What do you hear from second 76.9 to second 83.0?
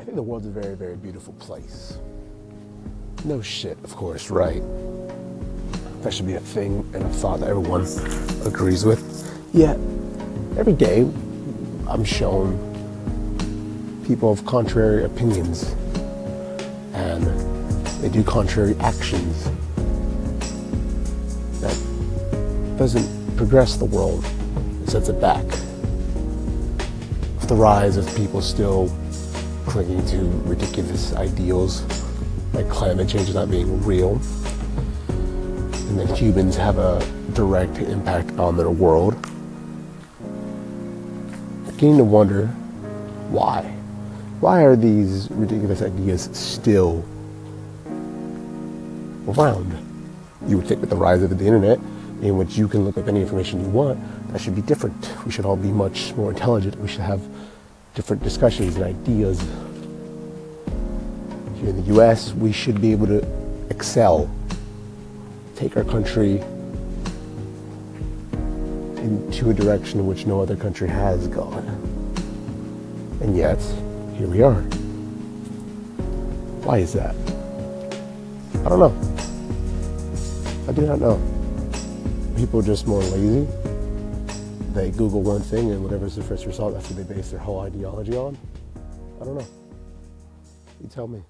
that? I don't know. I do not know. People are just